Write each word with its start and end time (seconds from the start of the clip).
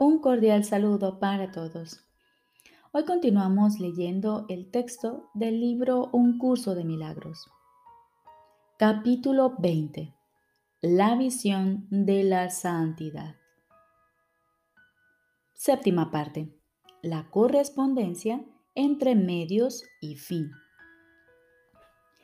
Un 0.00 0.20
cordial 0.20 0.62
saludo 0.62 1.18
para 1.18 1.50
todos. 1.50 2.04
Hoy 2.92 3.04
continuamos 3.04 3.80
leyendo 3.80 4.46
el 4.48 4.70
texto 4.70 5.28
del 5.34 5.58
libro 5.58 6.08
Un 6.12 6.38
curso 6.38 6.76
de 6.76 6.84
milagros. 6.84 7.50
Capítulo 8.78 9.56
20. 9.58 10.14
La 10.82 11.16
visión 11.16 11.88
de 11.90 12.22
la 12.22 12.48
santidad. 12.50 13.34
Séptima 15.54 16.12
parte. 16.12 16.56
La 17.02 17.28
correspondencia 17.28 18.44
entre 18.76 19.16
medios 19.16 19.82
y 20.00 20.14
fin. 20.14 20.52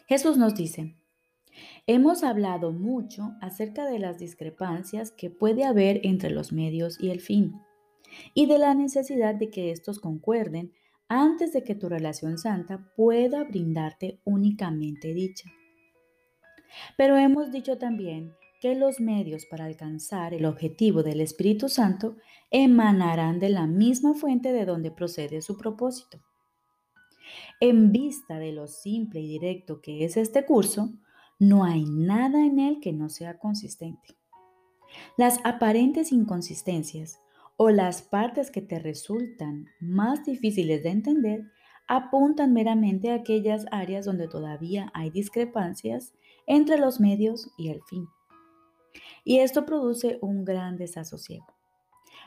Jesús 0.07 0.37
nos 0.37 0.55
dice, 0.55 0.97
hemos 1.87 2.25
hablado 2.25 2.73
mucho 2.73 3.35
acerca 3.41 3.87
de 3.87 3.99
las 3.99 4.19
discrepancias 4.19 5.13
que 5.13 5.31
puede 5.31 5.65
haber 5.65 6.01
entre 6.05 6.31
los 6.31 6.53
medios 6.53 7.01
y 7.01 7.11
el 7.11 7.21
fin 7.21 7.55
y 8.35 8.47
de 8.47 8.59
la 8.59 8.75
necesidad 8.75 9.35
de 9.35 9.51
que 9.51 9.71
estos 9.71 9.99
concuerden 9.99 10.73
antes 11.09 11.53
de 11.53 11.63
que 11.63 11.75
tu 11.75 11.89
relación 11.89 12.39
santa 12.39 12.91
pueda 12.97 13.45
brindarte 13.45 14.21
únicamente 14.25 15.13
dicha. 15.15 15.51
Pero 16.97 17.17
hemos 17.17 17.53
dicho 17.53 17.79
también 17.79 18.33
que 18.61 18.75
los 18.75 18.99
medios 19.01 19.45
para 19.47 19.67
alcanzar 19.67 20.33
el 20.33 20.47
objetivo 20.47 21.03
del 21.03 21.21
Espíritu 21.21 21.69
Santo 21.69 22.17
emanarán 22.51 23.39
de 23.39 23.51
la 23.51 23.67
misma 23.67 24.15
fuente 24.15 24.53
de 24.53 24.65
donde 24.65 24.91
procede 24.91 25.43
su 25.43 25.57
propósito. 25.57 26.21
En 27.61 27.93
vista 27.93 28.39
de 28.39 28.53
lo 28.53 28.67
simple 28.67 29.21
y 29.21 29.29
directo 29.29 29.81
que 29.81 30.05
es 30.05 30.17
este 30.17 30.45
curso, 30.45 30.93
no 31.49 31.65
hay 31.65 31.85
nada 31.85 32.45
en 32.45 32.59
él 32.59 32.81
que 32.81 32.93
no 32.93 33.09
sea 33.09 33.39
consistente. 33.39 34.17
Las 35.17 35.39
aparentes 35.45 36.13
inconsistencias 36.13 37.21
o 37.57 37.71
las 37.71 38.03
partes 38.03 38.51
que 38.51 38.63
te 38.63 38.79
resultan 38.79 39.67
más 39.81 40.25
difíciles 40.25 40.83
de 40.83 40.91
entender 40.91 41.51
apuntan 41.87 42.53
meramente 42.53 43.11
a 43.11 43.17
aquellas 43.17 43.67
áreas 43.71 44.07
donde 44.07 44.29
todavía 44.29 44.91
hay 44.95 45.11
discrepancias 45.11 46.15
entre 46.47 46.79
los 46.79 47.01
medios 47.01 47.51
y 47.59 47.69
el 47.69 47.83
fin. 47.83 48.09
Y 49.25 49.39
esto 49.39 49.67
produce 49.67 50.19
un 50.21 50.45
gran 50.45 50.77
desasosiego. 50.77 51.47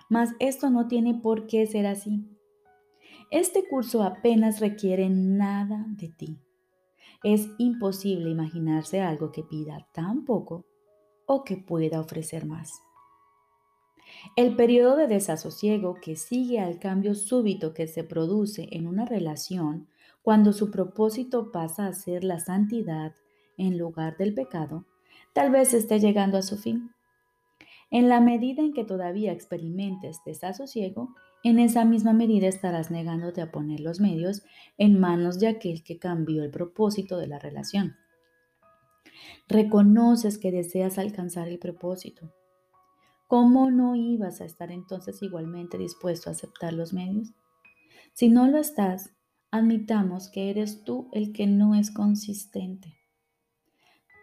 Mas 0.10 0.34
esto 0.40 0.70
no 0.70 0.88
tiene 0.88 1.16
por 1.16 1.48
qué 1.48 1.66
ser 1.66 1.88
así. 1.88 2.26
Este 3.32 3.68
curso 3.68 4.04
apenas 4.04 4.60
requiere 4.60 5.10
nada 5.10 5.86
de 5.90 6.10
ti. 6.10 6.40
Es 7.30 7.50
imposible 7.58 8.30
imaginarse 8.30 9.02
algo 9.02 9.34
que 9.34 9.44
pida 9.44 9.86
tan 9.92 10.24
poco 10.24 10.64
o 11.26 11.44
que 11.44 11.58
pueda 11.58 12.00
ofrecer 12.00 12.46
más. 12.46 12.82
El 14.38 14.56
periodo 14.56 14.96
de 14.96 15.08
desasosiego 15.08 15.96
que 15.96 16.16
sigue 16.16 16.62
al 16.62 16.80
cambio 16.80 17.16
súbito 17.16 17.74
que 17.74 17.86
se 17.88 18.06
produce 18.06 18.70
en 18.72 18.88
una 18.88 19.04
relación 19.04 19.90
cuando 20.22 20.54
su 20.54 20.72
propósito 20.72 21.52
pasa 21.52 21.88
a 21.88 21.94
ser 21.94 22.24
la 22.24 22.40
santidad 22.40 23.14
en 23.58 23.78
lugar 23.78 24.16
del 24.16 24.34
pecado, 24.34 24.86
tal 25.34 25.52
vez 25.52 25.74
esté 25.74 26.00
llegando 26.00 26.38
a 26.38 26.42
su 26.42 26.56
fin. 26.56 26.92
En 27.92 28.08
la 28.08 28.22
medida 28.22 28.64
en 28.64 28.72
que 28.72 28.86
todavía 28.86 29.34
experimentes 29.34 30.22
desasosiego, 30.26 31.14
en 31.44 31.60
esa 31.60 31.86
misma 31.86 32.14
medida 32.14 32.48
estarás 32.48 32.92
negándote 32.92 33.42
a 33.42 33.52
poner 33.52 33.80
los 33.80 34.00
medios 34.00 34.44
en 34.78 35.00
manos 35.00 35.40
de 35.40 35.48
aquel 35.48 35.84
que 35.84 36.00
cambió 36.00 36.44
el 36.44 36.52
propósito 36.52 37.18
de 37.18 37.28
la 37.28 37.40
relación. 37.40 37.96
Reconoces 39.48 40.38
que 40.38 40.52
deseas 40.52 40.98
alcanzar 40.98 41.48
el 41.48 41.60
propósito, 41.60 42.34
¿cómo 43.28 43.72
no 43.72 43.96
ibas 43.96 44.42
a 44.42 44.46
estar 44.46 44.72
entonces 44.72 45.22
igualmente 45.22 45.78
dispuesto 45.78 46.30
a 46.30 46.34
aceptar 46.34 46.74
los 46.74 46.94
medios? 46.94 47.34
Si 48.14 48.30
no 48.30 48.48
lo 48.48 48.58
estás, 48.58 49.12
admitamos 49.52 50.30
que 50.30 50.50
eres 50.50 50.84
tú 50.84 51.10
el 51.14 51.34
que 51.34 51.48
no 51.48 51.76
es 51.76 51.92
consistente. 51.92 52.98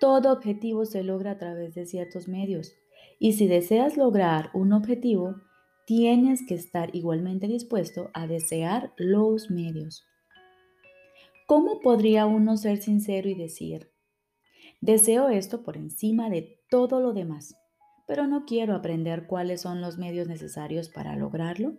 Todo 0.01 0.33
objetivo 0.33 0.85
se 0.85 1.03
logra 1.03 1.33
a 1.33 1.39
través 1.39 1.75
de 1.75 1.87
ciertos 1.87 2.29
medios 2.29 2.73
y 3.19 3.33
si 3.35 3.47
deseas 3.47 3.97
lograr 3.97 4.51
un 4.53 4.73
objetivo, 4.73 5.37
tienes 5.87 6.47
que 6.47 6.55
estar 6.55 6.95
igualmente 6.95 7.47
dispuesto 7.47 8.11
a 8.15 8.27
desear 8.27 8.93
los 8.97 9.51
medios. 9.51 10.05
¿Cómo 11.47 11.81
podría 11.81 12.27
uno 12.27 12.57
ser 12.57 12.79
sincero 12.79 13.29
y 13.29 13.35
decir, 13.35 13.91
deseo 14.81 15.29
esto 15.29 15.63
por 15.63 15.77
encima 15.77 16.31
de 16.31 16.59
todo 16.71 17.01
lo 17.01 17.13
demás? 17.13 17.55
pero 18.07 18.27
no 18.27 18.45
quiero 18.45 18.75
aprender 18.75 19.27
cuáles 19.27 19.63
son 19.63 19.81
los 19.81 19.99
medios 19.99 20.29
necesarios 20.29 20.89
para 20.89 21.17
lograrlo. 21.17 21.75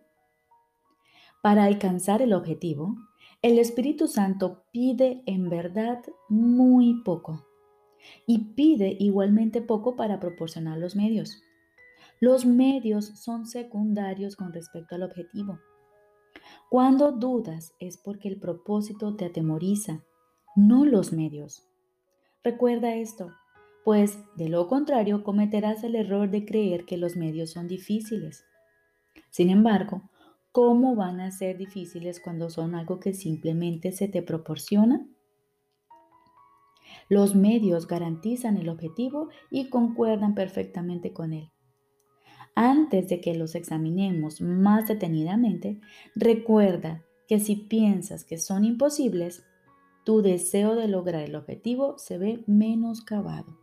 Para 1.42 1.66
alcanzar 1.66 2.22
el 2.22 2.34
objetivo, 2.34 2.96
el 3.42 3.60
Espíritu 3.60 4.08
Santo 4.08 4.66
pide 4.72 5.22
en 5.28 5.50
verdad 5.50 6.02
muy 6.30 7.04
poco 7.04 7.46
y 8.26 8.54
pide 8.56 8.96
igualmente 9.00 9.62
poco 9.62 9.96
para 9.96 10.20
proporcionar 10.20 10.78
los 10.80 10.96
medios. 10.96 11.42
Los 12.20 12.46
medios 12.46 13.06
son 13.20 13.46
secundarios 13.46 14.36
con 14.36 14.54
respecto 14.54 14.96
al 14.96 15.04
objetivo. 15.04 15.60
Cuando 16.70 17.12
dudas 17.12 17.74
es 17.80 17.98
porque 17.98 18.30
el 18.30 18.40
propósito 18.40 19.16
te 19.16 19.26
atemoriza, 19.26 20.04
no 20.56 20.86
los 20.86 21.12
medios. 21.12 21.68
Recuerda 22.44 22.96
esto, 22.96 23.32
pues 23.84 24.18
de 24.36 24.50
lo 24.50 24.68
contrario 24.68 25.24
cometerás 25.24 25.84
el 25.84 25.96
error 25.96 26.30
de 26.32 26.46
creer 26.46 26.86
que 26.86 26.98
los 26.98 27.16
medios 27.16 27.52
son 27.52 27.68
difíciles. 27.68 28.46
Sin 29.30 29.50
embargo, 29.50 30.10
¿cómo 30.52 30.96
van 30.96 31.20
a 31.20 31.32
ser 31.32 31.58
difíciles 31.58 32.20
cuando 32.20 32.50
son 32.50 32.76
algo 32.76 33.00
que 33.00 33.14
simplemente 33.14 33.92
se 33.92 34.08
te 34.08 34.22
proporciona? 34.22 35.06
Los 37.10 37.36
medios 37.36 37.88
garantizan 37.88 38.58
el 38.58 38.70
objetivo 38.70 39.30
y 39.52 39.70
concuerdan 39.70 40.34
perfectamente 40.34 41.14
con 41.14 41.34
él. 41.34 41.52
Antes 42.56 43.10
de 43.10 43.20
que 43.20 43.36
los 43.36 43.54
examinemos 43.54 44.40
más 44.40 44.88
detenidamente, 44.88 45.82
recuerda 46.16 47.04
que 47.28 47.40
si 47.40 47.58
piensas 47.58 48.24
que 48.24 48.38
son 48.38 48.64
imposibles, 48.64 49.44
tu 50.06 50.22
deseo 50.22 50.76
de 50.76 50.88
lograr 50.88 51.24
el 51.24 51.36
objetivo 51.36 51.98
se 51.98 52.18
ve 52.18 52.44
menoscabado. 52.48 53.60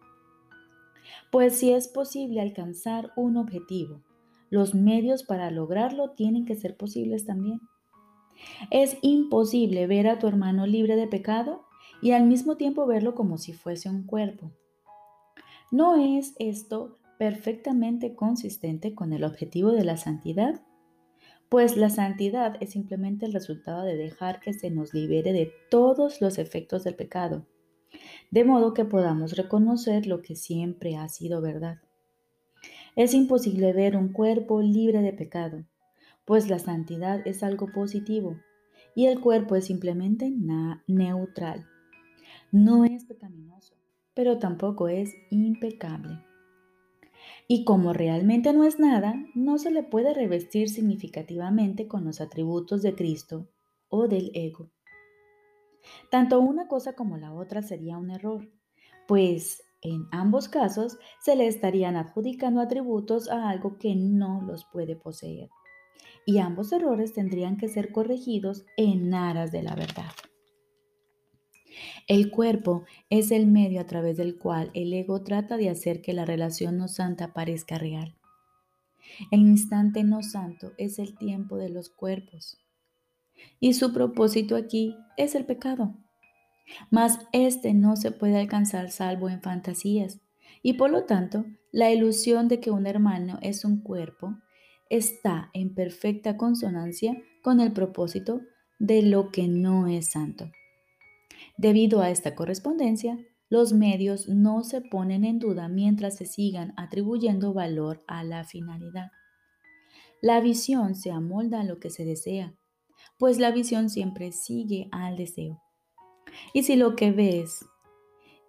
Pues 1.31 1.57
si 1.57 1.73
es 1.73 1.89
posible 1.89 2.41
alcanzar 2.41 3.13
un 3.17 3.39
objetivo, 3.39 4.03
los 4.51 4.75
medios 4.75 5.23
para 5.23 5.51
lograrlo 5.51 6.11
tienen 6.11 6.45
que 6.45 6.57
ser 6.57 6.77
posibles 6.77 7.25
también. 7.25 7.61
Es 8.71 8.99
imposible 9.01 9.87
ver 9.87 10.09
a 10.09 10.19
tu 10.19 10.27
hermano 10.27 10.67
libre 10.67 10.97
de 10.97 11.07
pecado 11.07 11.65
y 12.03 12.11
al 12.11 12.27
mismo 12.27 12.57
tiempo 12.57 12.87
verlo 12.87 13.15
como 13.15 13.39
si 13.39 13.55
fuese 13.55 13.89
un 13.89 14.05
cuerpo. 14.05 14.53
¿No 15.71 15.97
es 15.97 16.35
esto 16.39 16.99
perfectamente 17.23 18.17
consistente 18.17 18.97
con 18.97 19.13
el 19.13 19.23
objetivo 19.23 19.71
de 19.71 19.85
la 19.85 19.97
santidad? 19.97 20.61
Pues 21.49 21.77
la 21.77 21.89
santidad 21.89 22.57
es 22.59 22.71
simplemente 22.71 23.27
el 23.27 23.33
resultado 23.33 23.85
de 23.85 23.97
dejar 23.97 24.41
que 24.41 24.53
se 24.53 24.73
nos 24.73 24.93
libere 24.93 25.33
de 25.33 25.53
todos 25.71 26.21
los 26.21 26.37
efectos 26.39 26.83
del 26.83 26.97
pecado 26.97 27.47
de 28.33 28.45
modo 28.45 28.75
que 28.75 28.85
podamos 28.85 29.37
reconocer 29.37 30.09
lo 30.09 30.21
que 30.21 30.35
siempre 30.35 30.97
ha 30.97 31.09
sido 31.09 31.41
verdad. 31.41 31.79
Es 32.97 33.15
imposible 33.15 33.73
ver 33.73 33.97
un 33.97 34.13
cuerpo 34.13 34.61
libre 34.61 35.01
de 35.03 35.13
pecado, 35.13 35.65
pues 36.25 36.51
la 36.51 36.59
santidad 36.59 37.25
es 37.25 37.45
algo 37.45 37.71
positivo 37.71 38.37
y 38.97 39.07
el 39.07 39.21
cuerpo 39.21 39.55
es 39.55 39.67
simplemente 39.67 40.33
neutral. 40.89 41.69
No 42.51 42.85
es 42.85 43.05
pecaminoso, 43.05 43.77
pero 44.13 44.39
tampoco 44.39 44.89
es 44.89 45.15
impecable. 45.31 46.19
Y 47.49 47.65
como 47.65 47.93
realmente 47.93 48.53
no 48.53 48.65
es 48.65 48.79
nada, 48.79 49.15
no 49.35 49.59
se 49.59 49.71
le 49.71 49.83
puede 49.83 50.15
revestir 50.15 50.69
significativamente 50.69 51.89
con 51.89 52.05
los 52.05 52.21
atributos 52.21 52.83
de 52.83 52.95
Cristo 52.95 53.49
o 53.89 54.09
del 54.09 54.31
ego. 54.35 54.71
Tanto 56.11 56.41
una 56.41 56.69
cosa 56.69 56.95
como 56.95 57.19
la 57.19 57.33
otra 57.33 57.63
sería 57.63 57.99
un 57.99 58.11
error, 58.11 58.49
pues 59.07 59.63
en 59.83 60.07
ambos 60.13 60.49
casos 60.49 60.97
se 61.21 61.35
le 61.35 61.47
estarían 61.47 61.97
adjudicando 61.97 62.61
atributos 62.61 63.29
a 63.29 63.49
algo 63.49 63.79
que 63.79 63.97
no 63.97 64.43
los 64.43 64.65
puede 64.65 64.97
poseer. 64.97 65.51
Y 66.25 66.39
ambos 66.39 66.73
errores 66.73 67.13
tendrían 67.13 67.57
que 67.57 67.69
ser 67.69 67.91
corregidos 67.91 68.65
en 68.77 69.13
aras 69.13 69.51
de 69.51 69.63
la 69.63 69.75
verdad. 69.75 70.13
El 72.07 72.31
cuerpo 72.31 72.85
es 73.11 73.31
el 73.31 73.47
medio 73.47 73.81
a 73.81 73.87
través 73.87 74.17
del 74.17 74.39
cual 74.39 74.71
el 74.75 74.93
ego 74.93 75.23
trata 75.23 75.57
de 75.57 75.69
hacer 75.69 76.03
que 76.03 76.13
la 76.13 76.25
relación 76.25 76.77
no 76.77 76.89
santa 76.89 77.33
parezca 77.33 77.79
real. 77.79 78.17
El 79.31 79.41
instante 79.41 80.05
no 80.05 80.23
santo 80.23 80.73
es 80.79 80.99
el 80.99 81.17
tiempo 81.17 81.57
de 81.57 81.69
los 81.69 81.91
cuerpos. 81.91 82.59
Y 83.61 83.75
su 83.75 83.93
propósito 83.93 84.57
aquí 84.57 84.97
es 85.17 85.35
el 85.35 85.45
pecado. 85.45 85.95
Mas 86.91 87.19
este 87.33 87.75
no 87.75 87.97
se 87.97 88.11
puede 88.11 88.39
alcanzar 88.39 88.91
salvo 88.91 89.29
en 89.29 89.43
fantasías. 89.43 90.21
Y 90.63 90.75
por 90.75 90.91
lo 90.91 91.05
tanto, 91.05 91.45
la 91.73 91.91
ilusión 91.91 92.49
de 92.49 92.61
que 92.61 92.71
un 92.71 92.87
hermano 92.87 93.39
es 93.43 93.65
un 93.65 93.81
cuerpo 93.81 94.37
está 94.91 95.51
en 95.55 95.75
perfecta 95.75 96.37
consonancia 96.37 97.17
con 97.43 97.61
el 97.61 97.73
propósito 97.73 98.43
de 98.79 99.03
lo 99.03 99.31
que 99.31 99.49
no 99.49 99.87
es 99.87 100.11
santo. 100.11 100.51
Debido 101.57 102.01
a 102.01 102.11
esta 102.11 102.35
correspondencia, 102.35 103.19
los 103.49 103.73
medios 103.73 104.29
no 104.29 104.65
se 104.65 104.81
ponen 104.81 105.25
en 105.25 105.39
duda 105.39 105.69
mientras 105.69 106.17
se 106.17 106.25
sigan 106.25 106.73
atribuyendo 106.77 107.53
valor 107.53 108.03
a 108.07 108.25
la 108.25 108.45
finalidad. 108.45 109.11
La 110.23 110.41
visión 110.41 110.95
se 110.95 111.11
amolda 111.11 111.61
a 111.61 111.65
lo 111.65 111.79
que 111.79 111.91
se 111.91 112.05
desea, 112.05 112.55
pues 113.19 113.39
la 113.39 113.51
visión 113.51 113.91
siempre 113.91 114.33
sigue 114.33 114.89
al 114.91 115.17
deseo. 115.17 115.61
Y 116.55 116.63
si 116.63 116.77
lo 116.77 116.97
que 116.97 117.13
ves, 117.13 117.67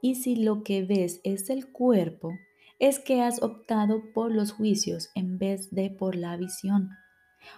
y 0.02 0.16
si 0.16 0.36
lo 0.36 0.64
que 0.64 0.84
ves 0.84 1.20
es 1.24 1.50
el 1.50 1.72
cuerpo, 1.72 2.32
es 2.80 3.00
que 3.00 3.22
has 3.22 3.42
optado 3.42 4.02
por 4.14 4.32
los 4.32 4.52
juicios 4.52 5.10
en 5.16 5.38
vez 5.38 5.70
de 5.72 5.90
por 5.90 6.16
la 6.16 6.38
visión. 6.38 6.90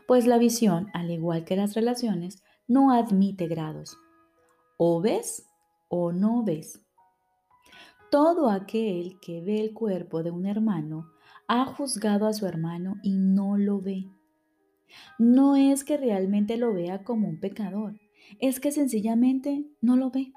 Pues 0.07 0.25
la 0.25 0.37
visión, 0.37 0.87
al 0.93 1.11
igual 1.11 1.45
que 1.45 1.55
las 1.55 1.73
relaciones, 1.73 2.43
no 2.67 2.91
admite 2.91 3.47
grados. 3.47 3.97
O 4.77 5.01
ves 5.01 5.47
o 5.87 6.11
no 6.11 6.43
ves. 6.43 6.81
Todo 8.11 8.49
aquel 8.49 9.19
que 9.19 9.41
ve 9.41 9.61
el 9.61 9.73
cuerpo 9.73 10.23
de 10.23 10.31
un 10.31 10.45
hermano 10.45 11.11
ha 11.47 11.65
juzgado 11.65 12.27
a 12.27 12.33
su 12.33 12.45
hermano 12.45 12.95
y 13.03 13.17
no 13.17 13.57
lo 13.57 13.79
ve. 13.79 14.05
No 15.17 15.55
es 15.55 15.83
que 15.83 15.97
realmente 15.97 16.57
lo 16.57 16.73
vea 16.73 17.03
como 17.03 17.27
un 17.27 17.39
pecador, 17.39 17.99
es 18.39 18.59
que 18.59 18.71
sencillamente 18.71 19.65
no 19.81 19.95
lo 19.95 20.11
ve. 20.11 20.33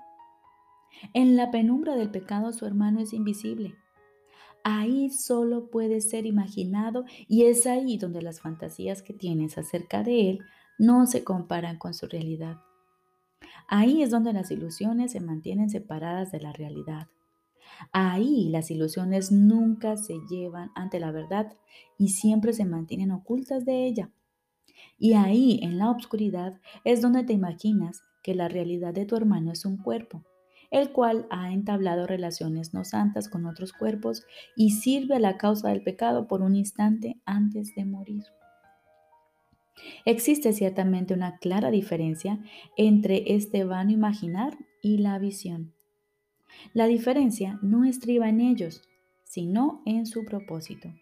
En 1.14 1.37
la 1.37 1.50
penumbra 1.50 1.96
del 1.96 2.11
pecado 2.11 2.52
su 2.52 2.67
hermano 2.67 3.00
es 3.00 3.12
invisible. 3.12 3.75
Ahí 4.64 5.11
solo 5.11 5.70
puede 5.70 6.00
ser 6.00 6.26
imaginado 6.26 7.05
y 7.29 7.44
es 7.44 7.67
ahí 7.67 7.96
donde 7.96 8.23
las 8.23 8.41
fantasías 8.41 9.02
que 9.02 9.14
tienes 9.14 9.56
acerca 9.56 10.02
de 10.02 10.31
él 10.31 10.41
no 10.79 11.06
se 11.06 11.25
comparan 11.25 11.79
con 11.79 11.94
su 11.94 12.06
realidad. 12.06 12.58
Ahí 13.69 14.02
es 14.02 14.11
donde 14.11 14.32
las 14.32 14.50
ilusiones 14.50 15.12
se 15.12 15.20
mantienen 15.20 15.69
separadas 15.69 16.32
de 16.32 16.40
la 16.40 16.52
realidad. 16.52 17.08
Ahí 17.93 18.49
las 18.49 18.70
ilusiones 18.70 19.31
nunca 19.31 19.96
se 19.96 20.14
llevan 20.29 20.70
ante 20.75 21.00
la 21.00 21.11
verdad 21.11 21.52
y 21.99 22.08
siempre 22.08 22.52
se 22.52 22.64
mantienen 22.64 23.11
ocultas 23.11 23.64
de 23.64 23.87
ella. 23.87 24.11
Y 24.99 25.14
ahí, 25.14 25.61
en 25.62 25.79
la 25.79 25.90
oscuridad, 25.90 26.61
es 26.85 27.02
donde 27.02 27.25
te 27.25 27.32
imaginas 27.32 28.02
que 28.23 28.35
la 28.35 28.49
realidad 28.49 28.94
de 28.94 29.06
tu 29.06 29.17
hermano 29.17 29.52
es 29.52 29.64
un 29.64 29.76
cuerpo, 29.76 30.25
el 30.70 30.93
cual 30.93 31.26
ha 31.31 31.52
entablado 31.52 32.06
relaciones 32.06 32.75
no 32.75 32.84
santas 32.84 33.29
con 33.29 33.46
otros 33.46 33.73
cuerpos 33.73 34.25
y 34.56 34.70
sirve 34.70 35.17
a 35.17 35.20
la 35.20 35.37
causa 35.37 35.69
del 35.69 35.82
pecado 35.82 36.26
por 36.26 36.43
un 36.43 36.56
instante 36.56 37.20
antes 37.25 37.75
de 37.75 37.84
morir. 37.84 38.25
Existe 40.05 40.53
ciertamente 40.53 41.15
una 41.15 41.39
clara 41.39 41.71
diferencia 41.71 42.39
entre 42.77 43.35
este 43.35 43.65
vano 43.65 43.91
imaginar 43.91 44.57
y 44.83 44.99
la 44.99 45.19
visión. 45.19 45.73
La 46.73 46.87
diferencia 46.87 47.59
no 47.63 47.85
estriba 47.85 48.29
en 48.29 48.41
ellos, 48.41 48.83
sino 49.25 49.83
en 49.85 50.07
su 50.07 50.25
propósito. 50.25 50.93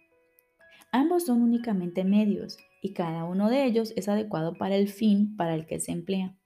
Ambos 0.93 1.27
son 1.27 1.43
únicamente 1.43 2.05
medios 2.05 2.59
y 2.83 2.93
cada 2.93 3.25
uno 3.25 3.49
de 3.49 3.65
ellos 3.65 3.93
es 3.97 4.09
adecuado 4.09 4.55
para 4.55 4.77
el 4.77 4.89
fin 4.89 5.37
para 5.37 5.55
el 5.55 5.67
que 5.67 5.81
se 5.81 5.93
emplea. 5.93 6.37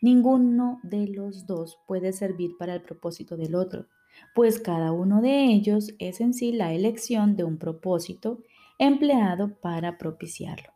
Ninguno 0.00 0.80
de 0.82 1.08
los 1.08 1.46
dos 1.46 1.78
puede 1.86 2.12
servir 2.12 2.56
para 2.58 2.74
el 2.74 2.82
propósito 2.82 3.36
del 3.36 3.54
otro, 3.54 3.86
pues 4.34 4.60
cada 4.60 4.92
uno 4.92 5.20
de 5.20 5.44
ellos 5.46 5.94
es 5.98 6.20
en 6.20 6.34
sí 6.34 6.52
la 6.52 6.72
elección 6.72 7.36
de 7.36 7.44
un 7.44 7.58
propósito 7.58 8.42
empleado 8.78 9.60
para 9.60 9.98
propiciarlo. 9.98 10.73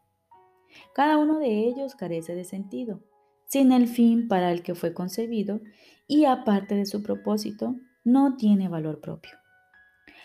Cada 0.94 1.18
uno 1.18 1.38
de 1.38 1.66
ellos 1.66 1.94
carece 1.94 2.34
de 2.34 2.44
sentido, 2.44 3.00
sin 3.46 3.72
el 3.72 3.88
fin 3.88 4.28
para 4.28 4.52
el 4.52 4.62
que 4.62 4.74
fue 4.74 4.94
concebido 4.94 5.60
y 6.06 6.24
aparte 6.24 6.74
de 6.74 6.86
su 6.86 7.02
propósito, 7.02 7.76
no 8.04 8.36
tiene 8.36 8.68
valor 8.68 9.00
propio. 9.00 9.32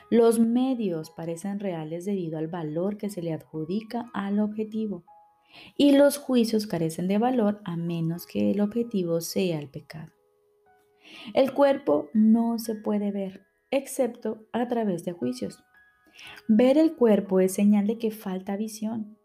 Los 0.10 0.40
medios 0.40 1.10
parecen 1.10 1.60
reales 1.60 2.06
debido 2.06 2.38
al 2.38 2.48
valor 2.48 2.98
que 2.98 3.10
se 3.10 3.22
le 3.22 3.34
adjudica 3.34 4.10
al 4.14 4.40
objetivo 4.40 5.04
y 5.78 5.92
los 5.96 6.18
juicios 6.18 6.68
carecen 6.68 7.08
de 7.08 7.18
valor 7.18 7.62
a 7.64 7.76
menos 7.76 8.26
que 8.26 8.52
el 8.52 8.62
objetivo 8.62 9.22
sea 9.22 9.60
el 9.60 9.70
pecado. 9.70 10.12
El 11.34 11.54
cuerpo 11.54 12.10
no 12.14 12.60
se 12.60 12.76
puede 12.76 13.12
ver, 13.12 13.46
excepto 13.72 14.46
a 14.52 14.68
través 14.68 15.04
de 15.06 15.14
juicios. 15.14 15.64
Ver 16.48 16.78
el 16.78 16.96
cuerpo 16.96 17.40
es 17.40 17.54
señal 17.54 17.88
de 17.88 17.98
que 17.98 18.12
falta 18.12 18.56
visión 18.56 19.18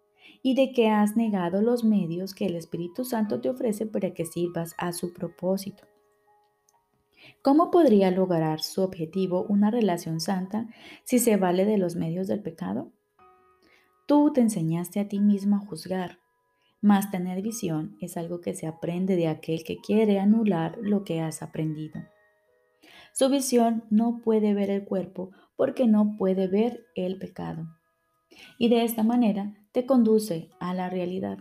y 0.42 0.54
de 0.54 0.72
que 0.72 0.88
has 0.88 1.16
negado 1.16 1.60
los 1.62 1.84
medios 1.84 2.34
que 2.34 2.46
el 2.46 2.56
Espíritu 2.56 3.04
Santo 3.04 3.40
te 3.40 3.50
ofrece 3.50 3.86
para 3.86 4.12
que 4.12 4.24
sirvas 4.24 4.74
a 4.78 4.92
su 4.92 5.12
propósito. 5.12 5.84
¿Cómo 7.42 7.70
podría 7.70 8.10
lograr 8.10 8.60
su 8.60 8.82
objetivo 8.82 9.44
una 9.48 9.70
relación 9.70 10.20
santa 10.20 10.68
si 11.04 11.18
se 11.18 11.36
vale 11.36 11.64
de 11.64 11.78
los 11.78 11.96
medios 11.96 12.26
del 12.26 12.42
pecado? 12.42 12.92
Tú 14.06 14.32
te 14.32 14.40
enseñaste 14.40 15.00
a 15.00 15.08
ti 15.08 15.20
mismo 15.20 15.56
a 15.56 15.60
juzgar, 15.60 16.18
mas 16.80 17.10
tener 17.10 17.42
visión 17.42 17.96
es 18.00 18.16
algo 18.16 18.40
que 18.40 18.54
se 18.54 18.66
aprende 18.66 19.16
de 19.16 19.28
aquel 19.28 19.64
que 19.64 19.76
quiere 19.78 20.18
anular 20.18 20.78
lo 20.80 21.04
que 21.04 21.20
has 21.20 21.42
aprendido. 21.42 22.00
Su 23.12 23.28
visión 23.28 23.84
no 23.90 24.20
puede 24.22 24.54
ver 24.54 24.70
el 24.70 24.84
cuerpo 24.84 25.30
porque 25.56 25.86
no 25.86 26.16
puede 26.16 26.46
ver 26.46 26.86
el 26.94 27.18
pecado. 27.18 27.66
Y 28.58 28.68
de 28.68 28.84
esta 28.84 29.02
manera 29.02 29.54
te 29.78 29.86
conduce 29.86 30.50
a 30.58 30.74
la 30.74 30.90
realidad. 30.90 31.38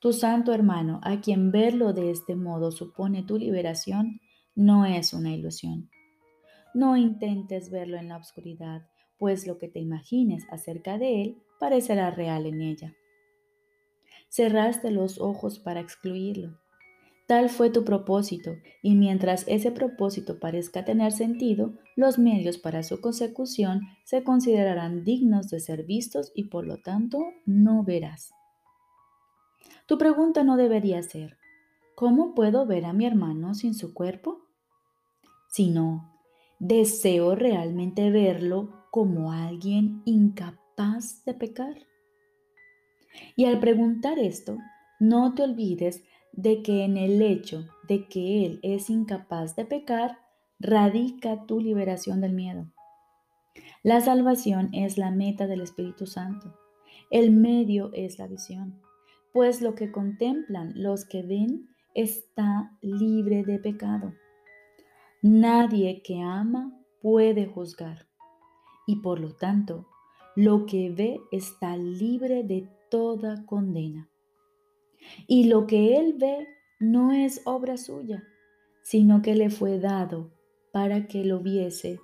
Tu 0.00 0.12
santo 0.12 0.52
hermano, 0.52 0.98
a 1.04 1.20
quien 1.20 1.52
verlo 1.52 1.92
de 1.92 2.10
este 2.10 2.34
modo 2.34 2.72
supone 2.72 3.22
tu 3.22 3.38
liberación, 3.38 4.20
no 4.56 4.84
es 4.84 5.12
una 5.12 5.32
ilusión. 5.32 5.88
No 6.74 6.96
intentes 6.96 7.70
verlo 7.70 7.98
en 7.98 8.08
la 8.08 8.16
oscuridad, 8.16 8.82
pues 9.16 9.46
lo 9.46 9.58
que 9.58 9.68
te 9.68 9.78
imagines 9.78 10.44
acerca 10.50 10.98
de 10.98 11.22
él 11.22 11.36
parecerá 11.60 12.10
real 12.10 12.46
en 12.46 12.62
ella. 12.62 12.96
Cerraste 14.28 14.90
los 14.90 15.20
ojos 15.20 15.60
para 15.60 15.78
excluirlo. 15.78 16.59
Tal 17.30 17.48
fue 17.48 17.70
tu 17.70 17.84
propósito, 17.84 18.56
y 18.82 18.96
mientras 18.96 19.46
ese 19.46 19.70
propósito 19.70 20.40
parezca 20.40 20.84
tener 20.84 21.12
sentido, 21.12 21.74
los 21.94 22.18
medios 22.18 22.58
para 22.58 22.82
su 22.82 23.00
consecución 23.00 23.82
se 24.02 24.24
considerarán 24.24 25.04
dignos 25.04 25.48
de 25.48 25.60
ser 25.60 25.84
vistos 25.84 26.32
y 26.34 26.48
por 26.48 26.66
lo 26.66 26.78
tanto 26.78 27.20
no 27.46 27.84
verás. 27.84 28.32
Tu 29.86 29.96
pregunta 29.96 30.42
no 30.42 30.56
debería 30.56 31.00
ser, 31.04 31.36
¿cómo 31.94 32.34
puedo 32.34 32.66
ver 32.66 32.84
a 32.84 32.92
mi 32.92 33.06
hermano 33.06 33.54
sin 33.54 33.74
su 33.74 33.94
cuerpo? 33.94 34.40
Sino, 35.52 36.12
¿deseo 36.58 37.36
realmente 37.36 38.10
verlo 38.10 38.86
como 38.90 39.30
alguien 39.30 40.02
incapaz 40.04 41.24
de 41.24 41.34
pecar? 41.34 41.76
Y 43.36 43.44
al 43.44 43.60
preguntar 43.60 44.18
esto, 44.18 44.58
no 44.98 45.32
te 45.36 45.44
olvides 45.44 46.02
de 46.32 46.62
que 46.62 46.84
en 46.84 46.96
el 46.96 47.20
hecho 47.22 47.66
de 47.88 48.06
que 48.06 48.46
Él 48.46 48.60
es 48.62 48.90
incapaz 48.90 49.56
de 49.56 49.64
pecar, 49.64 50.18
radica 50.58 51.46
tu 51.46 51.60
liberación 51.60 52.20
del 52.20 52.32
miedo. 52.32 52.66
La 53.82 54.00
salvación 54.00 54.68
es 54.72 54.98
la 54.98 55.10
meta 55.10 55.46
del 55.46 55.62
Espíritu 55.62 56.06
Santo. 56.06 56.54
El 57.10 57.30
medio 57.30 57.90
es 57.92 58.18
la 58.18 58.26
visión, 58.26 58.80
pues 59.32 59.62
lo 59.62 59.74
que 59.74 59.90
contemplan 59.90 60.72
los 60.76 61.04
que 61.04 61.22
ven 61.22 61.68
está 61.94 62.76
libre 62.82 63.42
de 63.42 63.58
pecado. 63.58 64.12
Nadie 65.22 66.02
que 66.02 66.20
ama 66.20 66.78
puede 67.02 67.46
juzgar 67.46 68.06
y 68.86 68.96
por 68.96 69.20
lo 69.20 69.34
tanto 69.34 69.86
lo 70.36 70.66
que 70.66 70.90
ve 70.90 71.20
está 71.32 71.76
libre 71.76 72.44
de 72.44 72.68
toda 72.90 73.44
condena. 73.46 74.08
Y 75.26 75.44
lo 75.44 75.66
que 75.66 75.96
él 75.98 76.14
ve 76.18 76.48
no 76.78 77.12
es 77.12 77.42
obra 77.44 77.76
suya, 77.76 78.24
sino 78.82 79.22
que 79.22 79.34
le 79.34 79.50
fue 79.50 79.78
dado 79.78 80.32
para 80.72 81.06
que 81.06 81.24
lo 81.24 81.40
viese 81.40 82.00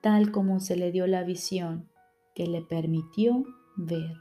tal 0.00 0.32
como 0.32 0.60
se 0.60 0.76
le 0.76 0.92
dio 0.92 1.06
la 1.06 1.24
visión 1.24 1.90
que 2.34 2.46
le 2.46 2.62
permitió 2.62 3.44
ver. 3.76 4.16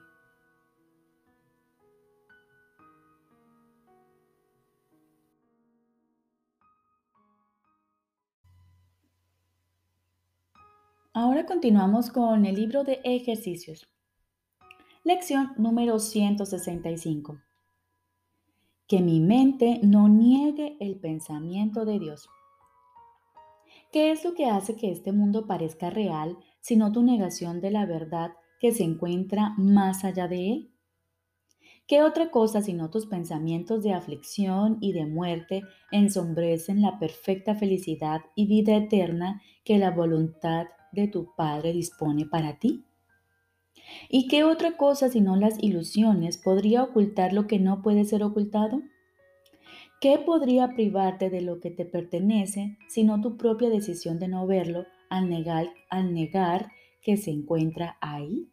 Ahora 11.14 11.46
continuamos 11.46 12.12
con 12.12 12.46
el 12.46 12.56
libro 12.56 12.84
de 12.84 13.02
ejercicios. 13.04 13.88
Lección 15.04 15.54
número 15.58 16.00
165 16.00 17.49
que 18.90 19.02
mi 19.02 19.20
mente 19.20 19.80
no 19.84 20.10
niegue 20.10 20.76
el 20.80 21.00
pensamiento 21.00 21.86
de 21.86 22.00
Dios. 22.00 22.28
¿Qué 23.92 24.12
es 24.12 24.26
lo 24.26 24.34
que 24.34 24.48
hace 24.48 24.76
que 24.76 24.90
este 24.90 25.12
mundo 25.12 25.46
parezca 25.46 25.92
real, 25.92 26.38
sino 26.60 26.92
tu 26.92 27.04
negación 27.04 27.62
de 27.62 27.70
la 27.70 27.86
verdad 27.86 28.32
que 28.60 28.72
se 28.72 28.84
encuentra 28.84 29.54
más 29.58 30.04
allá 30.04 30.28
de 30.28 30.52
él? 30.52 30.72
¿Qué 31.86 32.02
otra 32.02 32.32
cosa 32.32 32.62
sino 32.64 32.90
tus 32.90 33.06
pensamientos 33.06 33.84
de 33.84 33.94
aflicción 33.94 34.78
y 34.82 34.94
de 34.94 35.06
muerte 35.06 35.62
ensombrecen 35.92 36.82
la 36.82 36.98
perfecta 36.98 37.54
felicidad 37.54 38.22
y 38.36 38.48
vida 38.48 38.76
eterna 38.76 39.42
que 39.64 39.78
la 39.78 39.92
voluntad 39.92 40.66
de 40.92 41.08
tu 41.08 41.36
Padre 41.36 41.74
dispone 41.74 42.26
para 42.26 42.58
ti? 42.58 42.86
¿Y 44.10 44.28
qué 44.28 44.44
otra 44.44 44.78
cosa 44.78 45.10
sino 45.10 45.36
las 45.36 45.62
ilusiones 45.62 46.38
podría 46.38 46.84
ocultar 46.84 47.34
lo 47.34 47.48
que 47.48 47.60
no 47.60 47.82
puede 47.82 48.06
ser 48.06 48.24
ocultado? 48.24 48.82
¿Qué 50.02 50.18
podría 50.18 50.70
privarte 50.76 51.30
de 51.30 51.42
lo 51.42 51.60
que 51.60 51.72
te 51.72 51.86
pertenece 51.86 52.78
sino 52.88 53.22
tu 53.22 53.36
propia 53.38 53.70
decisión 53.70 54.18
de 54.20 54.30
no 54.30 54.48
verlo 54.48 54.86
al 55.10 55.30
negar, 55.30 55.70
al 55.90 56.14
negar 56.14 56.72
que 57.02 57.18
se 57.18 57.32
encuentra 57.32 57.98
ahí? 58.00 58.50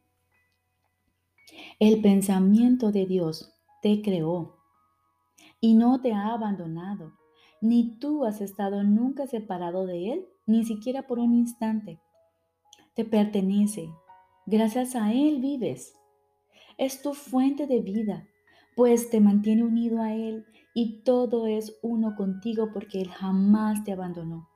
El 1.79 2.03
pensamiento 2.03 2.91
de 2.91 3.07
Dios 3.07 3.55
te 3.81 4.03
creó 4.03 4.57
y 5.61 5.75
no 5.75 6.01
te 6.01 6.13
ha 6.13 6.33
abandonado, 6.33 7.13
ni 7.61 7.99
tú 7.99 8.25
has 8.25 8.41
estado 8.41 8.83
nunca 8.83 9.27
separado 9.27 9.87
de 9.87 10.13
Él, 10.13 10.27
ni 10.47 10.65
siquiera 10.65 11.07
por 11.07 11.19
un 11.19 11.35
instante. 11.35 12.01
Te 12.95 13.05
pertenece, 13.05 13.89
gracias 14.47 14.95
a 14.95 15.13
Él 15.13 15.41
vives. 15.41 15.95
Es 16.79 17.03
tu 17.03 17.15
fuente 17.15 17.67
de 17.67 17.81
vida, 17.81 18.27
pues 18.75 19.11
te 19.11 19.21
mantiene 19.21 19.65
unido 19.65 20.01
a 20.01 20.15
Él 20.15 20.47
y 20.75 21.03
todo 21.03 21.47
es 21.47 21.79
uno 21.83 22.15
contigo 22.17 22.71
porque 22.73 23.01
Él 23.01 23.09
jamás 23.11 23.83
te 23.85 23.93
abandonó. 23.93 24.49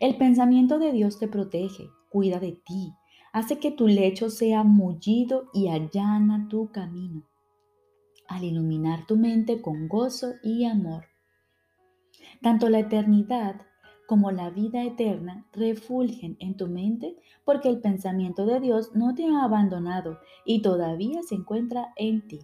El 0.00 0.16
pensamiento 0.16 0.78
de 0.78 0.92
Dios 0.92 1.18
te 1.18 1.28
protege, 1.28 1.88
cuida 2.10 2.40
de 2.40 2.52
ti, 2.52 2.92
hace 3.32 3.58
que 3.58 3.70
tu 3.70 3.86
lecho 3.86 4.30
sea 4.30 4.64
mullido 4.64 5.50
y 5.52 5.68
allana 5.68 6.48
tu 6.48 6.72
camino, 6.72 7.22
al 8.26 8.44
iluminar 8.44 9.06
tu 9.06 9.16
mente 9.16 9.62
con 9.62 9.86
gozo 9.86 10.32
y 10.42 10.64
amor. 10.64 11.04
Tanto 12.42 12.68
la 12.68 12.80
eternidad 12.80 13.67
como 14.08 14.30
la 14.30 14.48
vida 14.48 14.82
eterna 14.84 15.46
refulgen 15.52 16.38
en 16.40 16.56
tu 16.56 16.66
mente 16.66 17.18
porque 17.44 17.68
el 17.68 17.82
pensamiento 17.82 18.46
de 18.46 18.58
Dios 18.58 18.92
no 18.94 19.14
te 19.14 19.26
ha 19.26 19.44
abandonado 19.44 20.18
y 20.46 20.62
todavía 20.62 21.22
se 21.22 21.34
encuentra 21.34 21.92
en 21.94 22.26
ti. 22.26 22.40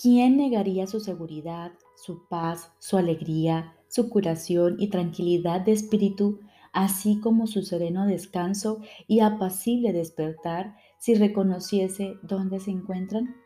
¿Quién 0.00 0.38
negaría 0.38 0.86
su 0.86 1.00
seguridad, 1.00 1.72
su 1.94 2.26
paz, 2.26 2.72
su 2.78 2.96
alegría, 2.96 3.76
su 3.86 4.08
curación 4.08 4.76
y 4.78 4.88
tranquilidad 4.88 5.60
de 5.60 5.72
espíritu 5.72 6.40
así 6.72 7.20
como 7.20 7.46
su 7.46 7.62
sereno 7.62 8.06
descanso 8.06 8.80
y 9.06 9.20
apacible 9.20 9.92
despertar 9.92 10.74
si 10.98 11.14
reconociese 11.14 12.14
dónde 12.22 12.60
se 12.60 12.70
encuentran? 12.70 13.36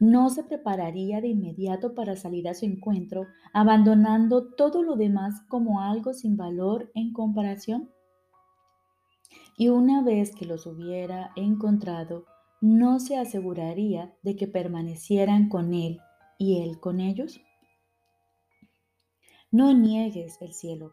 ¿No 0.00 0.30
se 0.30 0.44
prepararía 0.44 1.20
de 1.20 1.28
inmediato 1.28 1.94
para 1.94 2.14
salir 2.14 2.48
a 2.48 2.54
su 2.54 2.64
encuentro, 2.64 3.26
abandonando 3.52 4.54
todo 4.54 4.82
lo 4.82 4.94
demás 4.94 5.42
como 5.48 5.80
algo 5.80 6.14
sin 6.14 6.36
valor 6.36 6.90
en 6.94 7.12
comparación? 7.12 7.90
Y 9.56 9.70
una 9.70 10.04
vez 10.04 10.32
que 10.32 10.46
los 10.46 10.66
hubiera 10.66 11.32
encontrado, 11.34 12.26
¿no 12.60 13.00
se 13.00 13.16
aseguraría 13.16 14.14
de 14.22 14.36
que 14.36 14.46
permanecieran 14.46 15.48
con 15.48 15.74
él 15.74 15.98
y 16.38 16.62
él 16.62 16.78
con 16.78 17.00
ellos? 17.00 17.40
No 19.50 19.72
niegues 19.72 20.40
el 20.40 20.52
cielo, 20.52 20.92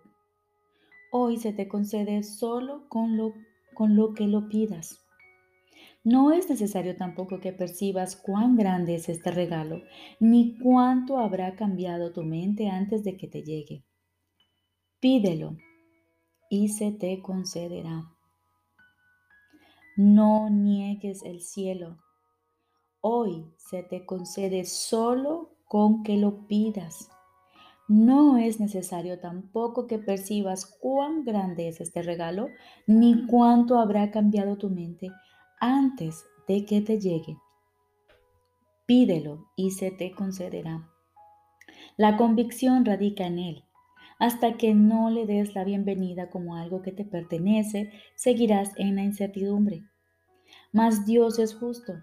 hoy 1.11 1.37
se 1.37 1.53
te 1.53 1.67
concede 1.67 2.23
solo 2.23 2.89
con 2.89 3.17
lo, 3.17 3.33
con 3.75 3.95
lo 3.95 4.15
que 4.15 4.25
lo 4.25 4.49
pidas. 4.49 5.04
No 6.05 6.31
es 6.31 6.47
necesario 6.51 6.95
tampoco 6.95 7.39
que 7.39 7.51
percibas 7.51 8.15
cuán 8.15 8.55
grande 8.55 8.93
es 8.93 9.09
este 9.09 9.31
regalo, 9.31 9.81
ni 10.19 10.55
cuánto 10.59 11.17
habrá 11.17 11.55
cambiado 11.55 12.13
tu 12.13 12.21
mente 12.21 12.69
antes 12.69 13.03
de 13.03 13.17
que 13.17 13.27
te 13.27 13.41
llegue. 13.41 13.83
Pídelo 14.99 15.57
y 16.47 16.67
se 16.67 16.91
te 16.91 17.23
concederá. 17.23 18.03
No 19.97 20.51
niegues 20.51 21.23
el 21.23 21.41
cielo. 21.41 21.97
Hoy 23.01 23.51
se 23.57 23.81
te 23.81 24.05
concede 24.05 24.65
solo 24.65 25.55
con 25.65 26.03
que 26.03 26.17
lo 26.17 26.45
pidas. 26.45 27.09
No 27.87 28.37
es 28.37 28.59
necesario 28.59 29.19
tampoco 29.19 29.87
que 29.87 29.97
percibas 29.97 30.67
cuán 30.67 31.23
grande 31.23 31.67
es 31.67 31.81
este 31.81 32.03
regalo, 32.03 32.49
ni 32.85 33.25
cuánto 33.25 33.79
habrá 33.79 34.11
cambiado 34.11 34.59
tu 34.59 34.69
mente 34.69 35.09
antes 35.59 36.25
de 36.47 36.65
que 36.65 36.81
te 36.81 36.99
llegue. 36.99 37.37
Pídelo 38.85 39.47
y 39.55 39.71
se 39.71 39.91
te 39.91 40.11
concederá. 40.11 40.89
La 41.97 42.17
convicción 42.17 42.85
radica 42.85 43.25
en 43.25 43.39
él. 43.39 43.63
Hasta 44.19 44.57
que 44.57 44.73
no 44.73 45.09
le 45.09 45.25
des 45.25 45.55
la 45.55 45.63
bienvenida 45.63 46.29
como 46.29 46.55
algo 46.55 46.81
que 46.81 46.91
te 46.91 47.03
pertenece, 47.03 47.91
seguirás 48.15 48.71
en 48.77 48.95
la 48.95 49.03
incertidumbre. 49.03 49.83
Mas 50.71 51.05
Dios 51.05 51.39
es 51.39 51.53
justo. 51.53 51.93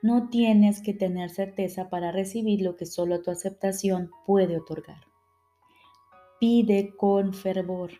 No 0.00 0.30
tienes 0.30 0.80
que 0.80 0.94
tener 0.94 1.30
certeza 1.30 1.90
para 1.90 2.12
recibir 2.12 2.62
lo 2.62 2.76
que 2.76 2.86
solo 2.86 3.20
tu 3.20 3.30
aceptación 3.30 4.10
puede 4.26 4.56
otorgar 4.56 5.08
pide 6.38 6.94
con 6.96 7.34
fervor. 7.34 7.90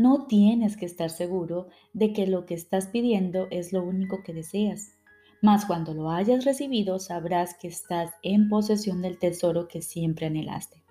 No 0.00 0.24
tienes 0.26 0.78
que 0.78 0.86
estar 0.86 1.10
seguro 1.10 1.68
de 1.92 2.14
que 2.14 2.26
lo 2.26 2.46
que 2.46 2.54
estás 2.54 2.86
pidiendo 2.86 3.48
es 3.50 3.74
lo 3.74 3.82
único 3.82 4.22
que 4.22 4.32
deseas, 4.32 4.96
mas 5.42 5.66
cuando 5.66 5.92
lo 5.92 6.08
hayas 6.08 6.46
recibido 6.46 6.98
sabrás 6.98 7.52
que 7.52 7.68
estás 7.68 8.10
en 8.22 8.48
posesión 8.48 9.02
del 9.02 9.18
tesoro 9.18 9.68
que 9.68 9.82
siempre 9.82 10.24
anhelaste. 10.24 10.82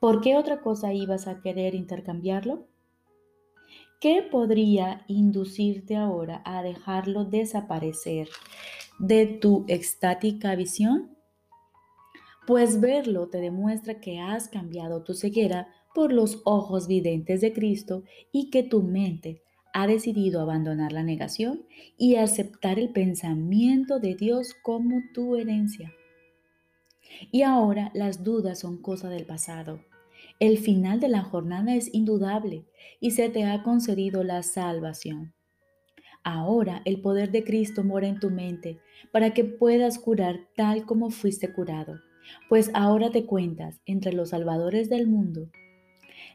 ¿Por 0.00 0.22
qué 0.22 0.36
otra 0.36 0.60
cosa 0.60 0.92
ibas 0.92 1.28
a 1.28 1.40
querer 1.40 1.76
intercambiarlo? 1.76 2.66
¿Qué 4.00 4.26
podría 4.28 5.04
inducirte 5.06 5.94
ahora 5.94 6.42
a 6.44 6.64
dejarlo 6.64 7.26
desaparecer 7.26 8.28
de 8.98 9.26
tu 9.26 9.64
extática 9.68 10.56
visión? 10.56 11.12
pues 12.46 12.80
verlo 12.80 13.28
te 13.28 13.38
demuestra 13.38 14.00
que 14.00 14.18
has 14.18 14.48
cambiado 14.48 15.02
tu 15.02 15.14
ceguera 15.14 15.68
por 15.94 16.12
los 16.12 16.42
ojos 16.44 16.86
videntes 16.86 17.40
de 17.40 17.52
Cristo 17.52 18.04
y 18.32 18.50
que 18.50 18.62
tu 18.62 18.82
mente 18.82 19.42
ha 19.74 19.86
decidido 19.86 20.40
abandonar 20.40 20.92
la 20.92 21.02
negación 21.02 21.64
y 21.96 22.16
aceptar 22.16 22.78
el 22.78 22.90
pensamiento 22.90 23.98
de 23.98 24.14
Dios 24.14 24.54
como 24.62 25.00
tu 25.14 25.36
herencia. 25.36 25.92
Y 27.30 27.42
ahora 27.42 27.90
las 27.94 28.22
dudas 28.24 28.60
son 28.60 28.80
cosa 28.80 29.08
del 29.08 29.26
pasado. 29.26 29.80
El 30.40 30.58
final 30.58 31.00
de 31.00 31.08
la 31.08 31.22
jornada 31.22 31.74
es 31.74 31.92
indudable 31.94 32.64
y 33.00 33.12
se 33.12 33.28
te 33.28 33.44
ha 33.44 33.62
concedido 33.62 34.24
la 34.24 34.42
salvación. 34.42 35.32
Ahora 36.24 36.82
el 36.84 37.00
poder 37.00 37.30
de 37.30 37.44
Cristo 37.44 37.82
mora 37.84 38.06
en 38.06 38.20
tu 38.20 38.30
mente 38.30 38.78
para 39.12 39.34
que 39.34 39.44
puedas 39.44 39.98
curar 39.98 40.48
tal 40.56 40.84
como 40.84 41.10
fuiste 41.10 41.52
curado 41.52 42.00
pues 42.48 42.70
ahora 42.74 43.10
te 43.10 43.26
cuentas 43.26 43.80
entre 43.86 44.12
los 44.12 44.30
salvadores 44.30 44.88
del 44.88 45.06
mundo. 45.06 45.48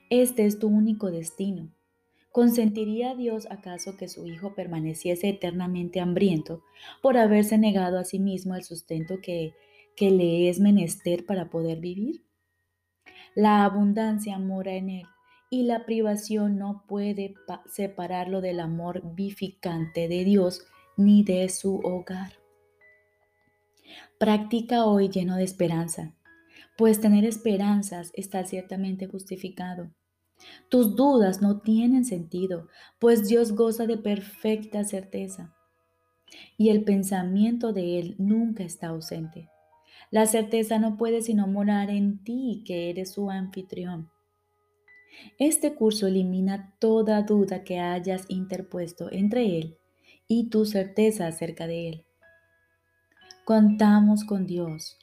Este 0.09 0.45
es 0.45 0.57
tu 0.57 0.67
único 0.67 1.11
destino. 1.11 1.69
¿Consentiría 2.31 3.15
Dios 3.15 3.47
acaso 3.49 3.97
que 3.97 4.07
su 4.07 4.25
Hijo 4.25 4.55
permaneciese 4.55 5.29
eternamente 5.29 5.99
hambriento 5.99 6.63
por 7.01 7.17
haberse 7.17 7.57
negado 7.57 7.99
a 7.99 8.05
sí 8.05 8.19
mismo 8.19 8.55
el 8.55 8.63
sustento 8.63 9.19
que, 9.21 9.53
que 9.95 10.11
le 10.11 10.49
es 10.49 10.59
menester 10.59 11.25
para 11.25 11.49
poder 11.49 11.79
vivir? 11.79 12.23
La 13.35 13.65
abundancia 13.65 14.39
mora 14.39 14.73
en 14.73 14.89
él 14.89 15.05
y 15.49 15.63
la 15.63 15.85
privación 15.85 16.57
no 16.57 16.83
puede 16.87 17.35
separarlo 17.65 18.39
del 18.41 18.59
amor 18.59 19.01
vivificante 19.13 20.07
de 20.07 20.23
Dios 20.23 20.65
ni 20.95 21.23
de 21.23 21.49
su 21.49 21.79
hogar. 21.79 22.33
Practica 24.19 24.85
hoy 24.85 25.09
lleno 25.09 25.35
de 25.35 25.43
esperanza, 25.43 26.15
pues 26.77 27.01
tener 27.01 27.25
esperanzas 27.25 28.11
está 28.13 28.45
ciertamente 28.45 29.07
justificado. 29.07 29.91
Tus 30.69 30.95
dudas 30.95 31.41
no 31.41 31.59
tienen 31.61 32.05
sentido, 32.05 32.67
pues 32.99 33.27
Dios 33.27 33.53
goza 33.53 33.87
de 33.87 33.97
perfecta 33.97 34.83
certeza. 34.83 35.55
Y 36.57 36.69
el 36.69 36.83
pensamiento 36.83 37.73
de 37.73 37.99
Él 37.99 38.15
nunca 38.19 38.63
está 38.63 38.87
ausente. 38.87 39.49
La 40.11 40.25
certeza 40.25 40.77
no 40.77 40.97
puede 40.97 41.21
sino 41.21 41.47
morar 41.47 41.89
en 41.89 42.23
ti, 42.23 42.63
que 42.65 42.89
eres 42.89 43.13
su 43.13 43.29
anfitrión. 43.29 44.09
Este 45.39 45.73
curso 45.73 46.07
elimina 46.07 46.75
toda 46.79 47.23
duda 47.23 47.63
que 47.63 47.79
hayas 47.79 48.25
interpuesto 48.27 49.11
entre 49.11 49.57
Él 49.57 49.77
y 50.27 50.49
tu 50.49 50.65
certeza 50.65 51.27
acerca 51.27 51.65
de 51.65 51.89
Él. 51.89 52.05
Contamos 53.45 54.23
con 54.25 54.45
Dios, 54.45 54.97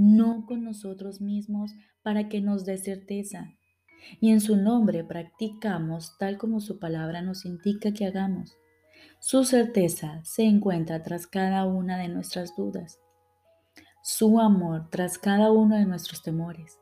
no 0.00 0.46
con 0.46 0.64
nosotros 0.64 1.20
mismos 1.20 1.74
para 2.02 2.30
que 2.30 2.40
nos 2.40 2.64
dé 2.64 2.78
certeza. 2.78 3.54
y 4.18 4.30
en 4.30 4.40
su 4.40 4.56
nombre 4.56 5.04
practicamos 5.04 6.16
tal 6.18 6.38
como 6.38 6.60
su 6.60 6.78
palabra 6.78 7.20
nos 7.20 7.44
indica 7.44 7.92
que 7.92 8.06
hagamos. 8.06 8.56
Su 9.18 9.44
certeza 9.44 10.24
se 10.24 10.44
encuentra 10.44 11.02
tras 11.02 11.26
cada 11.26 11.66
una 11.66 11.98
de 11.98 12.08
nuestras 12.08 12.56
dudas, 12.56 12.98
su 14.02 14.40
amor 14.40 14.88
tras 14.88 15.18
cada 15.18 15.52
uno 15.52 15.76
de 15.76 15.84
nuestros 15.84 16.22
temores. 16.22 16.80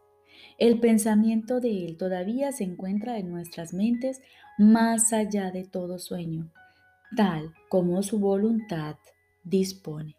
El 0.57 0.79
pensamiento 0.79 1.59
de 1.59 1.87
Él 1.87 1.97
todavía 1.97 2.53
se 2.53 2.63
encuentra 2.63 3.19
en 3.19 3.31
nuestras 3.33 3.75
mentes 3.75 4.21
más 4.59 5.13
allá 5.13 5.51
de 5.51 5.65
todo 5.65 5.99
sueño, 5.99 6.53
tal 7.17 7.53
como 7.69 8.05
su 8.05 8.21
voluntad 8.21 8.95
dispone. 9.43 10.18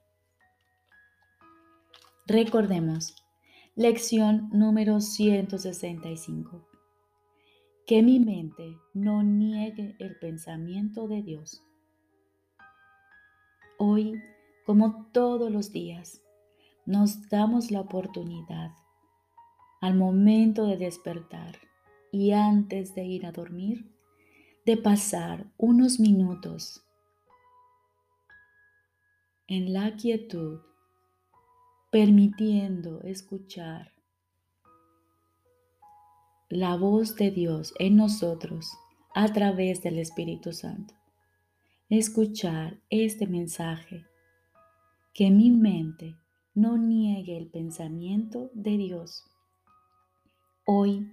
Recordemos, 2.29 3.15
lección 3.75 4.51
número 4.51 5.01
165. 5.01 6.63
Que 7.87 8.03
mi 8.03 8.19
mente 8.19 8.77
no 8.93 9.23
niegue 9.23 9.95
el 9.97 10.15
pensamiento 10.19 11.07
de 11.07 11.23
Dios. 11.23 11.63
Hoy, 13.79 14.21
como 14.63 15.07
todos 15.11 15.51
los 15.51 15.71
días, 15.71 16.21
nos 16.85 17.27
damos 17.29 17.71
la 17.71 17.81
oportunidad 17.81 18.73
al 19.81 19.95
momento 19.95 20.67
de 20.67 20.77
despertar 20.77 21.57
y 22.11 22.33
antes 22.33 22.93
de 22.93 23.05
ir 23.05 23.25
a 23.25 23.31
dormir, 23.31 23.91
de 24.67 24.77
pasar 24.77 25.51
unos 25.57 25.99
minutos 25.99 26.85
en 29.47 29.73
la 29.73 29.95
quietud, 29.95 30.59
permitiendo 31.91 33.01
escuchar 33.01 33.93
la 36.49 36.75
voz 36.75 37.15
de 37.15 37.31
Dios 37.31 37.73
en 37.79 37.95
nosotros 37.95 38.71
a 39.15 39.31
través 39.33 39.81
del 39.81 39.97
Espíritu 39.97 40.53
Santo. 40.53 40.93
Escuchar 41.89 42.79
este 42.91 43.25
mensaje, 43.25 44.05
que 45.13 45.31
mi 45.31 45.49
mente 45.49 46.15
no 46.53 46.77
niegue 46.77 47.37
el 47.37 47.47
pensamiento 47.47 48.51
de 48.53 48.77
Dios. 48.77 49.23
Hoy 50.65 51.11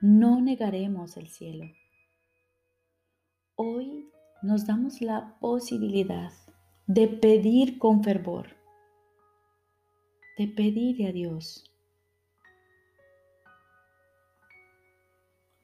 no 0.00 0.40
negaremos 0.40 1.16
el 1.16 1.28
cielo. 1.28 1.66
Hoy 3.54 4.08
nos 4.42 4.66
damos 4.66 5.00
la 5.00 5.36
posibilidad 5.38 6.32
de 6.88 7.06
pedir 7.06 7.78
con 7.78 8.02
fervor, 8.02 8.53
de 10.36 10.48
pedirle 10.48 11.08
a 11.08 11.12
Dios 11.12 11.70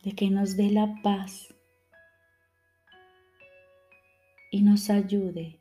de 0.02 0.14
que 0.14 0.30
nos 0.30 0.56
dé 0.56 0.70
la 0.70 1.00
paz 1.02 1.54
y 4.50 4.62
nos 4.62 4.88
ayude 4.90 5.60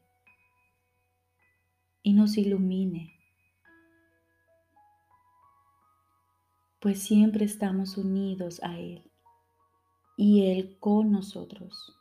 y 2.02 2.14
nos 2.14 2.38
ilumine, 2.38 3.14
pues 6.80 7.04
siempre 7.04 7.46
estamos 7.46 7.98
unidos 7.98 8.62
a 8.64 8.80
Él 8.80 9.04
y 10.16 10.46
Él 10.52 10.78
con 10.80 11.12
nosotros. 11.12 11.96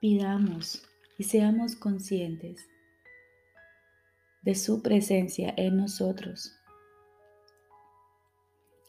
Pidamos 0.00 0.86
seamos 1.22 1.76
conscientes 1.76 2.68
de 4.42 4.54
su 4.54 4.82
presencia 4.82 5.54
en 5.56 5.76
nosotros. 5.76 6.52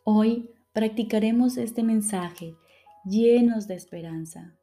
Hoy 0.04 0.50
practicaremos 0.74 1.58
este 1.58 1.84
mensaje 1.84 2.56
llenos 3.06 3.68
de 3.68 3.76
esperanza, 3.76 4.56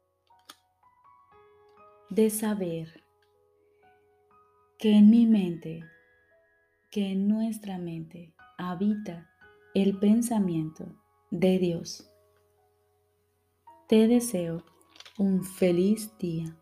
de 2.09 2.29
saber 2.29 3.03
que 4.77 4.91
en 4.97 5.09
mi 5.09 5.25
mente, 5.25 5.83
que 6.89 7.11
en 7.11 7.27
nuestra 7.27 7.77
mente 7.77 8.33
habita 8.57 9.29
el 9.73 9.97
pensamiento 9.99 10.95
de 11.29 11.59
Dios. 11.59 12.11
Te 13.87 14.07
deseo 14.07 14.65
un 15.17 15.43
feliz 15.43 16.17
día. 16.17 16.57